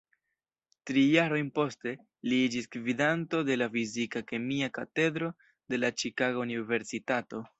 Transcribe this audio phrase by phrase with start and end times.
[0.89, 1.91] Tri jarojn poste,
[2.31, 5.31] li iĝis gvidanto de la fizika-kemia katedro
[5.75, 7.47] de la Ĉikaga Universitato.